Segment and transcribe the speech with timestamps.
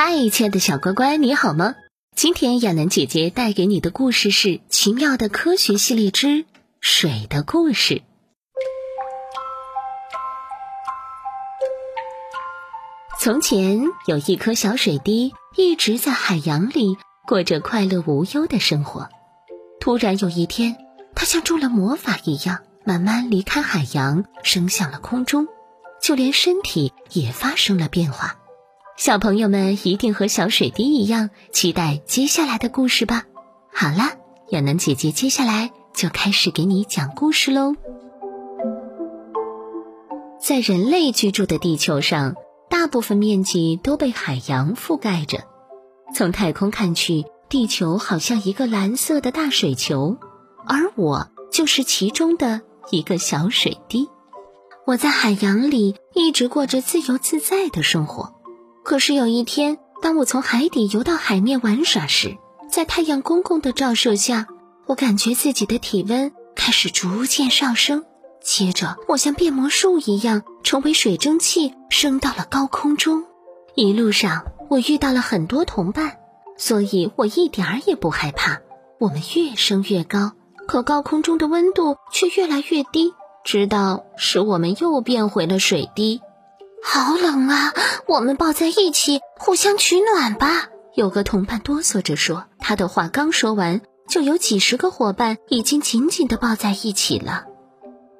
[0.00, 1.74] 嗨，亲爱的小乖乖，你好吗？
[2.14, 6.44] 今天亚楠姐姐带给你的故事是《奇妙的科学系列之
[6.80, 7.94] 水的故事》。
[13.18, 19.08] 从前有一颗小水滴，一直在海洋里过着快乐无忧的生活。
[19.80, 20.76] 突然有一天，
[21.16, 25.48] 它像中了魔法一样，慢慢离开海洋，升向了空中，
[26.00, 28.37] 就连身体也发生了变化。
[28.98, 33.26] 小朋友们一定和小水滴一样期待接下来的故事吧。
[33.72, 34.18] 好了，
[34.50, 37.76] 亚楠姐姐接下来就开始给你讲故事喽。
[40.40, 42.34] 在人类居住的地球上，
[42.68, 45.44] 大部分面积都被海洋覆盖着。
[46.12, 50.16] 从太空看去，地球好像一个蓝色的大水球，
[50.66, 54.08] 而我就是其中的一个小水滴。
[54.86, 58.34] 我在海洋里一直过着自由自在的生活。
[58.88, 62.38] 可是有一天，当我从海底游到海面玩耍时，
[62.70, 64.46] 在太阳公公的照射下，
[64.86, 68.06] 我感觉自己的体温开始逐渐上升。
[68.40, 73.24] 接着，我像变魔术一样，成为水蒸气，升到了高空中。
[73.74, 76.16] 一路上，我遇到了很多同伴，
[76.56, 78.62] 所以我一点儿也不害怕。
[78.98, 80.32] 我们越升越高，
[80.66, 83.12] 可高空中的温度却越来越低，
[83.44, 86.22] 直到使我们又变回了水滴。
[86.90, 87.74] 好冷啊！
[88.06, 90.70] 我们抱在一起，互相取暖吧。
[90.94, 97.44] 有个同伴哆嗦着说，他的话刚说完，就有几十个伙伴已经紧紧地抱在一起了。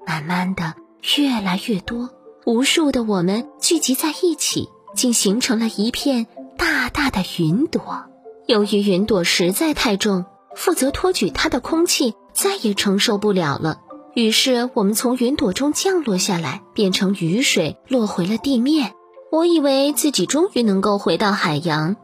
[0.06, 0.74] 慢慢的，
[1.16, 2.10] 越来越多，
[2.44, 6.26] 无数的我们聚集在一起，竟形成了一片
[6.58, 8.04] 大大的云朵。
[8.46, 13.80] 由于云朵实在太重，负责托举它的空气再也承受不了了。
[14.18, 18.92] 于是我们从云朵中降落下来，变成雨水落回了地面。
[19.30, 21.94] 我以为自己终于能够回到海洋，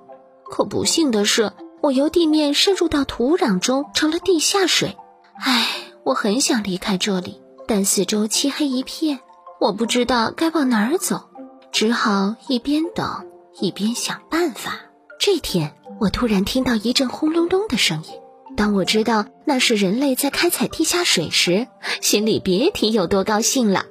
[0.44, 1.50] 可不幸的是，
[1.82, 4.96] 我由地面渗入到土壤中，成了地下水。
[5.40, 5.66] 唉，
[6.04, 9.18] 我很想离开这里，但四周漆黑一片，
[9.58, 11.30] 我不知道该往哪儿走，
[11.72, 13.26] 只好一边等
[13.58, 14.82] 一边想办法。
[15.18, 18.12] 这天，我突然听到一阵轰隆隆的声音。
[18.56, 21.66] 当我知道那是人类在开采地下水时，
[22.00, 23.86] 心里别提有多高兴了。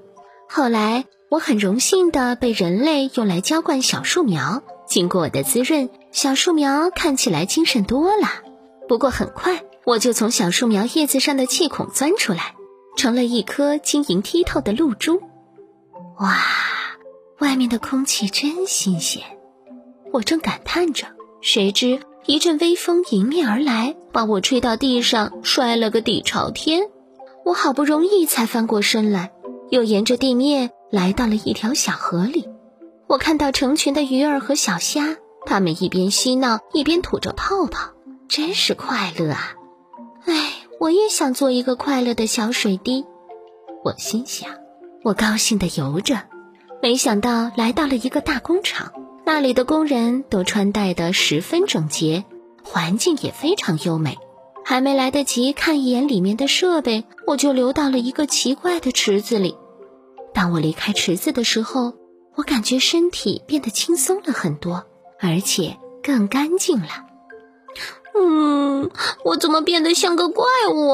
[0.50, 4.64] 后来，我很荣幸地被人类用来浇灌小树苗。
[4.88, 8.28] 经过我的滋润，小树苗看起来精神多了。
[8.88, 12.56] 不过很快，我就从小树苗叶子上的气孔钻出来，
[12.96, 15.22] 成了一颗晶莹剔透的露珠。
[16.20, 16.38] 哇，
[17.40, 19.24] 外面的空气真新鲜！
[20.12, 21.08] 我正感叹着，
[21.42, 22.00] 谁知。
[22.26, 26.84] 一阵微风迎面而来，把我吹到地上，摔了个底朝天。
[27.44, 29.34] 我好不容易才翻过身来，
[29.70, 32.48] 又沿着地面来到了一条小河里。
[33.08, 37.92] 我看到成群的鱼儿和小虾，它们一边嬉闹，一边吐着泡泡，
[38.30, 39.56] 真是快乐啊！
[40.26, 43.04] 哎，我也想做一个快乐的小水滴。
[43.84, 44.50] 我心想，
[45.04, 46.22] 我高兴地游着，
[46.82, 48.94] 没想到来到了一个大工厂。
[49.26, 52.26] 那里的工人都穿戴得十分整洁，
[52.64, 54.18] 环境也非常优美。
[54.66, 59.58] 还没来得及看一眼里面的设备，我就流到了一个奇怪的池子里。
[60.34, 61.94] 当我离开池子的时候，
[62.36, 64.86] 我感觉身体变得轻松了很多，
[65.20, 66.88] 而且更干净了。
[68.16, 68.90] 嗯，
[69.26, 70.94] 我怎么变得像个怪物？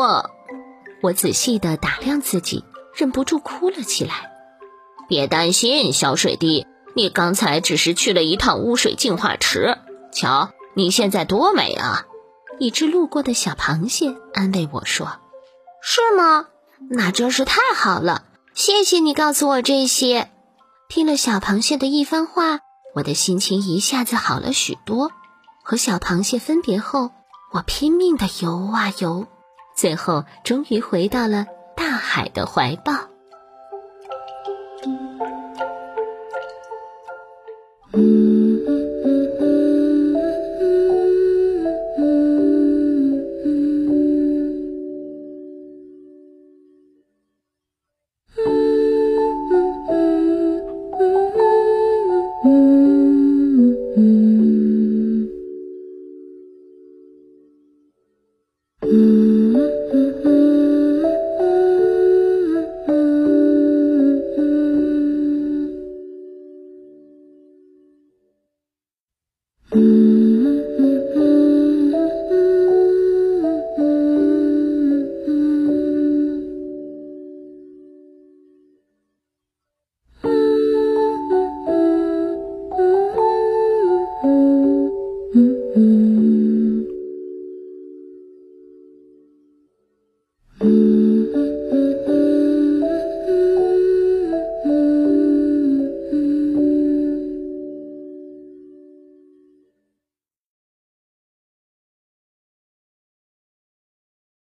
[1.01, 2.63] 我仔细地打量自己，
[2.95, 4.31] 忍不住哭了起来。
[5.07, 6.65] 别担心，小水滴。
[6.99, 9.77] 你刚才只是去了一趟污水净化池，
[10.11, 12.05] 瞧你现在多美啊！
[12.59, 15.07] 一只路过的小螃蟹安慰我说
[15.81, 16.47] ：“是吗？
[16.89, 18.25] 那真是太好了！
[18.53, 20.29] 谢谢你告诉我这些。”
[20.89, 22.59] 听了小螃蟹的一番话，
[22.93, 25.13] 我的心情一下子好了许多。
[25.63, 27.11] 和小螃蟹分别后，
[27.53, 29.25] 我拼命的游啊游，
[29.73, 31.45] 最后终于回到了
[31.77, 33.07] 大海的怀抱。
[38.29, 38.88] 嗯。